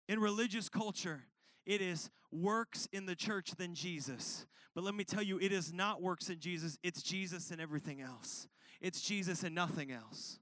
[0.07, 1.23] In religious culture,
[1.67, 4.47] it is works in the church than Jesus.
[4.73, 8.01] But let me tell you, it is not works in Jesus, it's Jesus and everything
[8.01, 8.47] else.
[8.81, 10.39] It's Jesus and nothing else.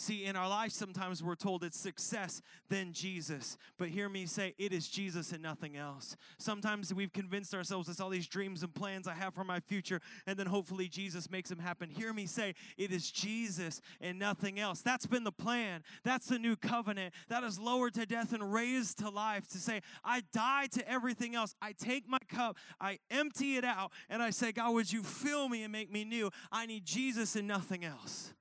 [0.00, 3.56] See, in our life, sometimes we're told it's success, then Jesus.
[3.78, 6.16] But hear me say, it is Jesus and nothing else.
[6.38, 10.00] Sometimes we've convinced ourselves it's all these dreams and plans I have for my future,
[10.24, 11.90] and then hopefully Jesus makes them happen.
[11.90, 14.82] Hear me say, it is Jesus and nothing else.
[14.82, 15.82] That's been the plan.
[16.04, 17.12] That's the new covenant.
[17.28, 21.34] That is lowered to death and raised to life to say, I die to everything
[21.34, 21.56] else.
[21.60, 25.48] I take my cup, I empty it out, and I say, God, would you fill
[25.48, 26.30] me and make me new?
[26.52, 28.32] I need Jesus and nothing else.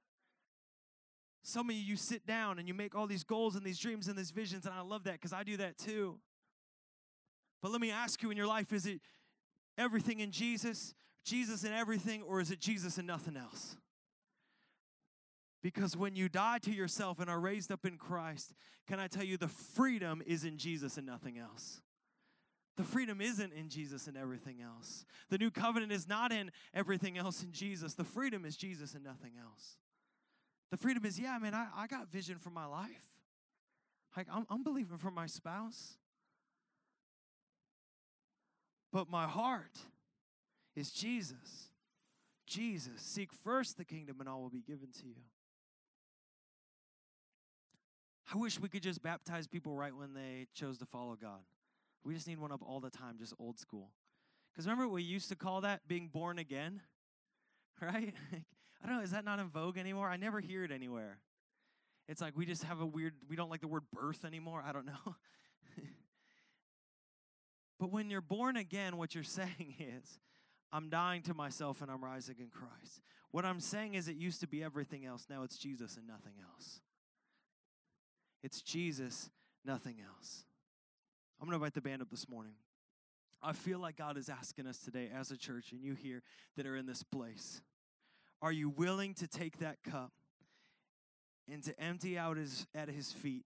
[1.48, 4.10] Some of you, you sit down and you make all these goals and these dreams
[4.10, 6.20] and these visions, and I love that because I do that too.
[7.62, 9.00] But let me ask you in your life is it
[9.78, 13.78] everything in Jesus, Jesus in everything, or is it Jesus and nothing else?
[15.64, 18.54] Because when you die to yourself and are raised up in Christ,
[18.86, 21.80] can I tell you the freedom is in Jesus and nothing else?
[22.76, 25.06] The freedom isn't in Jesus and everything else.
[25.30, 27.94] The new covenant is not in everything else in Jesus.
[27.94, 29.78] The freedom is Jesus and nothing else.
[30.72, 33.18] The freedom is, yeah, man, I, I got vision for my life.
[34.16, 35.98] Like, I'm, I'm believing for my spouse.
[38.92, 39.78] But my heart
[40.76, 41.70] is Jesus.
[42.46, 43.02] Jesus.
[43.02, 45.22] Seek first the kingdom, and all will be given to you.
[48.34, 51.42] I wish we could just baptize people right when they chose to follow God.
[52.04, 53.92] We just need one up all the time, just old school.
[54.52, 56.82] Because remember we used to call that being born again?
[57.80, 58.16] Right?
[58.84, 60.10] I don't know, is that not in vogue anymore?
[60.10, 61.20] I never hear it anywhere.
[62.08, 64.64] It's like we just have a weird, we don't like the word birth anymore.
[64.66, 65.16] I don't know.
[67.80, 70.20] but when you're born again, what you're saying is,
[70.72, 73.02] I'm dying to myself and I'm rising in Christ.
[73.32, 75.26] What I'm saying is, it used to be everything else.
[75.30, 76.82] Now it's Jesus and nothing else.
[78.44, 79.30] It's Jesus,
[79.66, 80.46] nothing else.
[81.40, 82.54] I'm going to invite the band up this morning.
[83.42, 86.24] I feel like God is asking us today as a church, and you here
[86.56, 87.62] that are in this place.
[88.42, 90.12] Are you willing to take that cup
[91.52, 93.46] and to empty out his, at his feet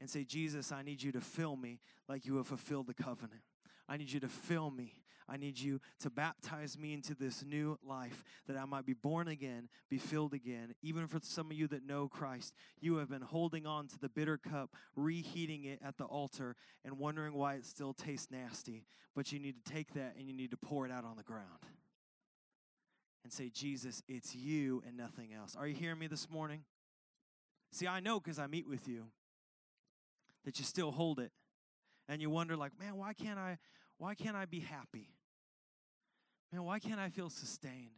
[0.00, 3.42] and say, Jesus, I need you to fill me like you have fulfilled the covenant?
[3.88, 4.94] I need you to fill me.
[5.28, 9.28] I need you to baptize me into this new life that I might be born
[9.28, 10.74] again, be filled again.
[10.82, 14.08] Even for some of you that know Christ, you have been holding on to the
[14.08, 18.84] bitter cup, reheating it at the altar, and wondering why it still tastes nasty.
[19.14, 21.22] But you need to take that and you need to pour it out on the
[21.22, 21.60] ground
[23.24, 25.56] and say, Jesus, it's you and nothing else.
[25.56, 26.64] Are you hearing me this morning?
[27.70, 29.04] See, I know because I meet with you
[30.44, 31.32] that you still hold it
[32.08, 33.58] and you wonder like, man, why can't I
[33.98, 35.10] why can't I be happy?
[36.52, 37.92] Man, why can't I feel sustained?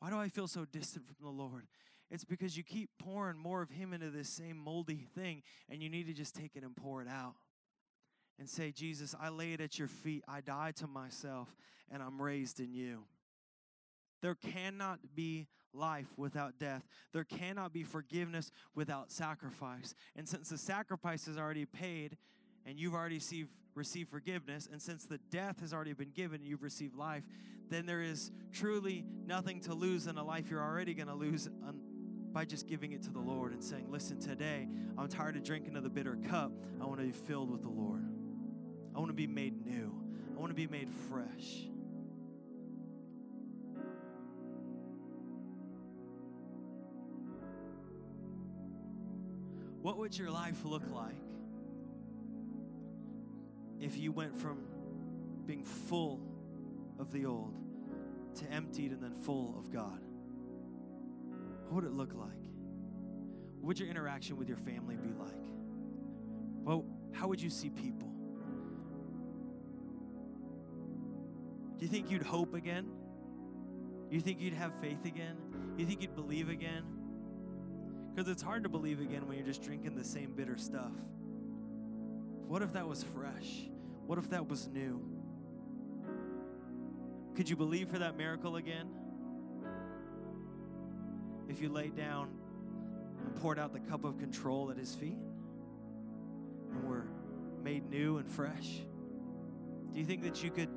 [0.00, 1.66] Why do I feel so distant from the Lord?
[2.10, 5.88] It's because you keep pouring more of him into this same moldy thing and you
[5.88, 7.34] need to just take it and pour it out.
[8.38, 10.24] And say, Jesus, I lay it at your feet.
[10.26, 11.54] I die to myself
[11.90, 13.04] and I'm raised in you.
[14.22, 16.86] There cannot be life without death.
[17.12, 19.94] There cannot be forgiveness without sacrifice.
[20.16, 22.16] And since the sacrifice is already paid
[22.64, 23.20] and you've already
[23.74, 27.24] received, forgiveness, and since the death has already been given and you've received life,
[27.68, 31.48] then there is truly nothing to lose in a life you're already going to lose
[31.66, 31.80] un-
[32.32, 35.76] by just giving it to the Lord and saying, Listen, today I'm tired of drinking
[35.76, 36.52] of the bitter cup.
[36.80, 38.04] I want to be filled with the Lord.
[38.94, 39.92] I want to be made new.
[40.34, 41.66] I want to be made fresh.
[49.82, 51.16] What would your life look like
[53.80, 54.60] if you went from
[55.44, 56.20] being full
[57.00, 57.52] of the old
[58.36, 59.98] to emptied and then full of God?
[61.68, 62.30] What would it look like?
[63.60, 65.32] What would your interaction with your family be like?
[66.62, 68.08] Well, how would you see people?
[71.76, 72.86] Do you think you'd hope again?
[74.08, 75.36] Do you think you'd have faith again?
[75.76, 76.84] Do you think you'd believe again?
[78.14, 80.92] Because it's hard to believe again when you're just drinking the same bitter stuff.
[82.46, 83.68] What if that was fresh?
[84.06, 85.00] What if that was new?
[87.34, 88.88] Could you believe for that miracle again?
[91.48, 92.28] If you laid down
[93.24, 95.16] and poured out the cup of control at his feet
[96.70, 97.06] and were
[97.62, 98.82] made new and fresh?
[99.92, 100.68] Do you think that you could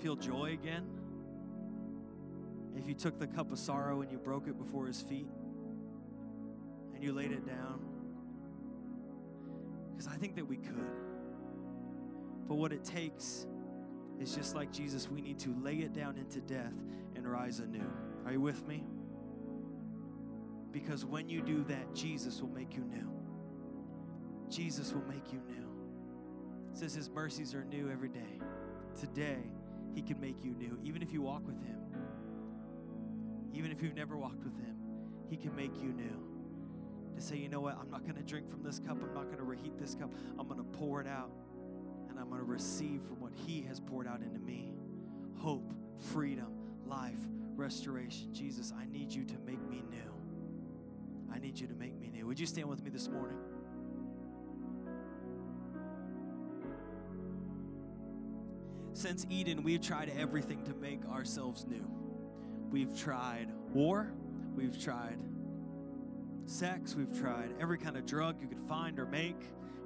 [0.00, 0.84] feel joy again?
[2.76, 5.28] If you took the cup of sorrow and you broke it before his feet
[6.94, 7.80] and you laid it down
[10.02, 10.96] Because I think that we could.
[12.48, 13.46] But what it takes
[14.20, 16.72] is just like Jesus, we need to lay it down into death
[17.14, 17.90] and rise anew.
[18.26, 18.84] Are you with me?
[20.72, 23.10] Because when you do that, Jesus will make you new.
[24.48, 25.68] Jesus will make you new.
[26.72, 28.40] It says his mercies are new every day.
[28.98, 29.38] Today,
[29.94, 31.78] he can make you new, even if you walk with him.
[33.52, 34.76] Even if you've never walked with him,
[35.28, 36.28] he can make you new.
[37.16, 39.26] To say, you know what, I'm not going to drink from this cup, I'm not
[39.26, 41.30] going to reheat this cup, I'm going to pour it out,
[42.08, 44.72] and I'm going to receive from what he has poured out into me
[45.38, 45.72] hope,
[46.12, 46.52] freedom,
[46.86, 47.18] life,
[47.56, 48.32] restoration.
[48.32, 51.32] Jesus, I need you to make me new.
[51.34, 52.26] I need you to make me new.
[52.26, 53.36] Would you stand with me this morning?
[58.92, 61.90] Since Eden, we've tried everything to make ourselves new.
[62.72, 64.10] We've tried war,
[64.56, 65.18] we've tried
[66.46, 69.36] sex, we've tried every kind of drug you could find or make.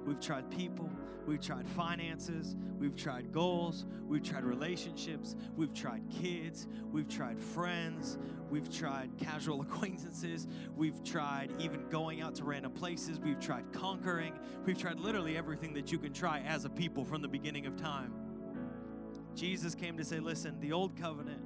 [0.05, 0.89] We've tried people,
[1.25, 8.17] we've tried finances, we've tried goals, we've tried relationships, we've tried kids, we've tried friends,
[8.49, 14.33] we've tried casual acquaintances, we've tried even going out to random places, we've tried conquering,
[14.65, 17.75] we've tried literally everything that you can try as a people from the beginning of
[17.75, 18.13] time.
[19.35, 21.41] Jesus came to say, Listen, the old covenant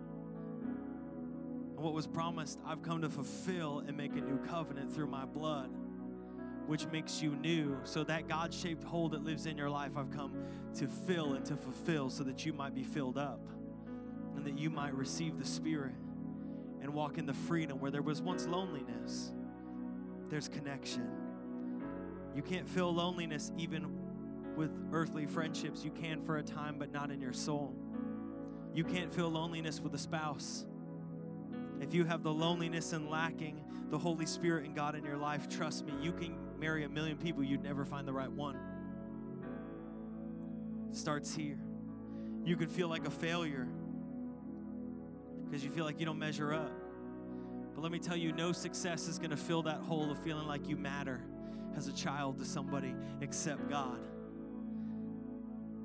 [1.82, 5.70] what was promised, I've come to fulfill and make a new covenant through my blood,
[6.68, 7.78] which makes you new.
[7.84, 10.34] So that God shaped hole that lives in your life, I've come
[10.76, 13.42] to fill and to fulfill so that you might be filled up
[14.36, 15.96] and that you might receive the Spirit
[16.82, 19.32] and walk in the freedom where there was once loneliness.
[20.30, 21.10] There's connection.
[22.36, 23.98] You can't feel loneliness even
[24.56, 25.84] with earthly friendships.
[25.84, 27.76] You can for a time, but not in your soul.
[28.74, 30.66] You can't feel loneliness with a spouse.
[31.82, 33.60] If you have the loneliness and lacking
[33.90, 37.18] the Holy Spirit and God in your life, trust me, you can marry a million
[37.18, 38.56] people, you'd never find the right one.
[40.92, 41.58] It starts here.
[42.46, 43.68] You can feel like a failure
[45.44, 46.72] because you feel like you don't measure up.
[47.74, 50.48] But let me tell you, no success is going to fill that hole of feeling
[50.48, 51.22] like you matter
[51.76, 54.00] as a child to somebody except God.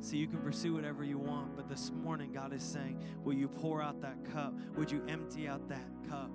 [0.06, 3.48] So you can pursue whatever you want, but this morning God is saying, Will you
[3.48, 4.54] pour out that cup?
[4.76, 6.30] Would you empty out that cup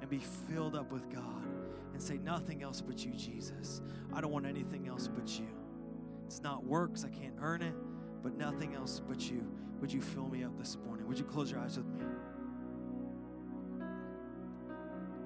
[0.00, 1.44] and be filled up with God
[1.92, 3.80] and say, Nothing else but you, Jesus.
[4.14, 5.48] I don't want anything else but you.
[6.28, 7.74] It's not works, I can't earn it,
[8.22, 9.44] but nothing else but you.
[9.80, 11.08] Would you fill me up this morning?
[11.08, 12.02] Would you close your eyes with me?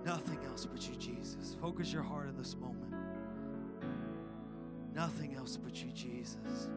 [0.03, 1.59] Nothing else but you, Jesus.
[1.61, 2.95] Focus your heart in this moment.
[4.95, 6.71] Nothing else but you, Jesus.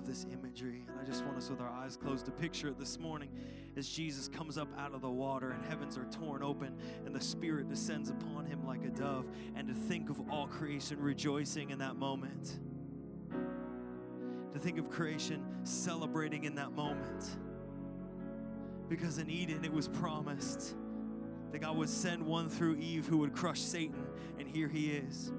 [0.00, 2.78] Love this imagery, and I just want us with our eyes closed to picture it
[2.78, 3.28] this morning
[3.76, 6.74] as Jesus comes up out of the water and heavens are torn open
[7.04, 10.98] and the Spirit descends upon him like a dove, and to think of all creation
[10.98, 12.60] rejoicing in that moment.
[14.54, 17.36] To think of creation celebrating in that moment.
[18.88, 20.76] Because in Eden it was promised
[21.52, 24.06] that God would send one through Eve who would crush Satan,
[24.38, 25.30] and here he is.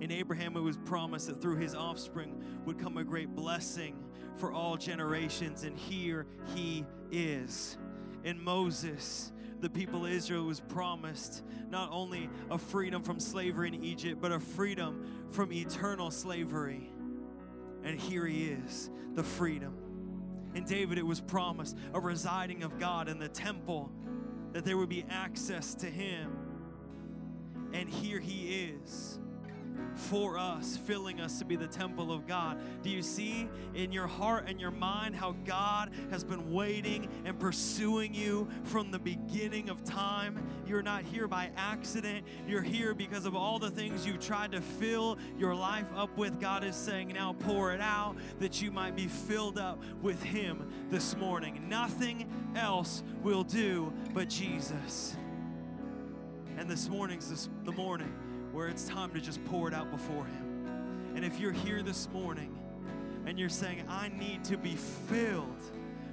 [0.00, 3.96] In Abraham, it was promised that through his offspring would come a great blessing
[4.36, 7.76] for all generations, and here he is.
[8.22, 13.82] In Moses, the people of Israel was promised not only a freedom from slavery in
[13.82, 16.92] Egypt, but a freedom from eternal slavery.
[17.82, 19.74] And here he is, the freedom.
[20.54, 23.90] In David, it was promised a residing of God in the temple,
[24.52, 26.36] that there would be access to him.
[27.72, 29.18] And here he is
[29.98, 32.58] for us, filling us to be the temple of God.
[32.82, 37.38] Do you see in your heart and your mind how God has been waiting and
[37.38, 40.42] pursuing you from the beginning of time?
[40.66, 42.24] You're not here by accident.
[42.46, 46.40] You're here because of all the things you've tried to fill your life up with.
[46.40, 50.70] God is saying, now pour it out that you might be filled up with Him
[50.90, 51.68] this morning.
[51.68, 55.16] Nothing else will do but Jesus.
[56.56, 58.12] And this morning's this, the morning
[58.58, 61.12] where it's time to just pour it out before Him.
[61.14, 62.58] And if you're here this morning
[63.24, 65.62] and you're saying, I need to be filled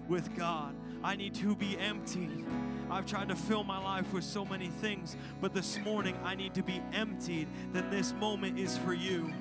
[0.08, 2.46] with God, I need to be emptied.
[2.92, 6.54] I've tried to fill my life with so many things, but this morning I need
[6.54, 9.34] to be emptied, then this moment is for you.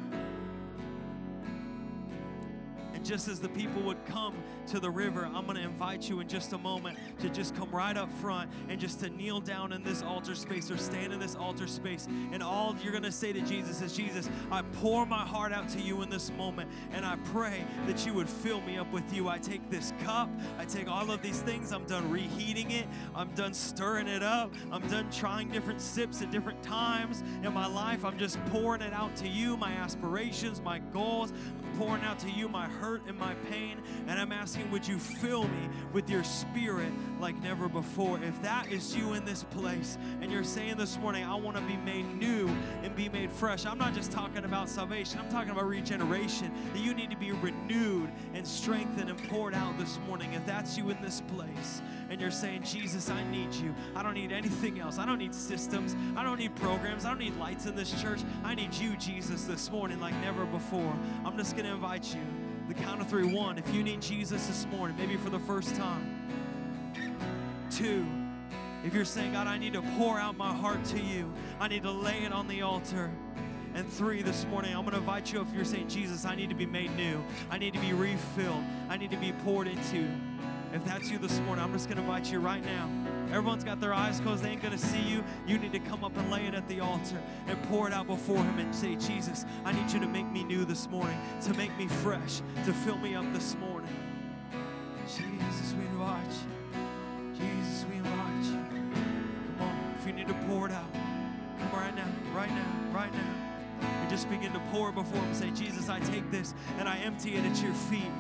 [3.05, 4.35] Just as the people would come
[4.69, 7.71] to the river, I'm going to invite you in just a moment to just come
[7.71, 11.21] right up front and just to kneel down in this altar space or stand in
[11.21, 12.09] this altar space.
[12.33, 15.69] And all you're going to say to Jesus is, Jesus, I pour my heart out
[15.71, 16.71] to you in this moment.
[16.93, 19.29] And I pray that you would fill me up with you.
[19.29, 23.29] I take this cup, I take all of these things, I'm done reheating it, I'm
[23.35, 28.03] done stirring it up, I'm done trying different sips at different times in my life.
[28.03, 31.35] I'm just pouring it out to you, my aspirations, my goals.
[31.79, 33.83] Pouring out to you my hurt and my pain.
[34.07, 38.21] And I'm asking, would you fill me with your spirit like never before?
[38.23, 41.63] If that is you in this place and you're saying this morning, I want to
[41.63, 42.49] be made new
[42.83, 46.53] and be made fresh, I'm not just talking about salvation, I'm talking about regeneration.
[46.73, 48.11] That you need to be renewed
[48.45, 50.35] and strengthened and poured out this morning.
[50.35, 51.81] If that's you in this place
[52.11, 53.75] and you're saying, Jesus, I need you.
[53.97, 54.99] I don't need anything else.
[54.99, 55.97] I don't need systems.
[56.15, 57.07] I don't need programs.
[57.07, 58.21] I don't need lights in this church.
[58.45, 60.95] I need you, Jesus, this morning like never before.
[61.25, 62.21] I'm just going to invite you.
[62.69, 65.75] The count of three one, if you need Jesus this morning, maybe for the first
[65.75, 66.29] time.
[67.71, 68.05] Two,
[68.85, 71.83] if you're saying, God, I need to pour out my heart to you, I need
[71.85, 73.11] to lay it on the altar.
[73.75, 76.49] And three, this morning, I'm going to invite you if you're saying, Jesus, I need
[76.49, 77.21] to be made new.
[77.51, 78.63] I need to be refilled.
[78.89, 80.09] I need to be poured into.
[80.73, 82.89] If that's you this morning, I'm just going to invite you right now.
[83.31, 84.45] Everyone's got their eyes closed.
[84.45, 85.25] They ain't going to see you.
[85.45, 88.07] You need to come up and lay it at the altar and pour it out
[88.07, 91.55] before Him and say, Jesus, I need you to make me new this morning, to
[91.55, 93.91] make me fresh, to fill me up this morning.
[95.07, 97.45] Jesus, we invite you.
[97.45, 98.53] Jesus, we invite you.
[98.53, 99.95] Come on.
[99.99, 100.93] If you need to pour it out,
[101.59, 103.44] come right now, right now, right now.
[103.85, 105.35] And just begin to pour before Him.
[105.35, 108.11] Say, Jesus, I take this and I empty it at your feet.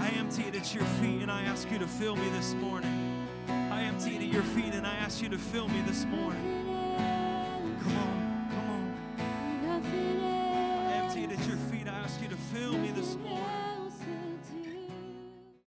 [0.00, 3.26] I empty it at your feet and I ask you to fill me this morning.
[3.48, 6.59] I empty it at your feet and I ask you to fill me this morning.